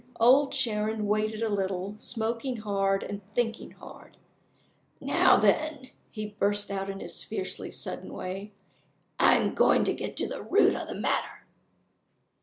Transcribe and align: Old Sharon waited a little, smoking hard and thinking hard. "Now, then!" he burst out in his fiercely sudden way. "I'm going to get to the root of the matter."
Old 0.19 0.51
Sharon 0.51 1.05
waited 1.05 1.43
a 1.43 1.49
little, 1.49 1.93
smoking 1.99 2.57
hard 2.57 3.03
and 3.03 3.21
thinking 3.35 3.69
hard. 3.69 4.17
"Now, 4.99 5.37
then!" 5.37 5.91
he 6.09 6.25
burst 6.25 6.71
out 6.71 6.89
in 6.89 6.99
his 6.99 7.23
fiercely 7.23 7.69
sudden 7.69 8.11
way. 8.11 8.51
"I'm 9.19 9.53
going 9.53 9.83
to 9.83 9.93
get 9.93 10.17
to 10.17 10.27
the 10.27 10.41
root 10.41 10.73
of 10.75 10.87
the 10.87 10.95
matter." 10.95 11.45